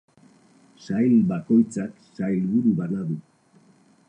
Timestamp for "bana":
2.83-3.07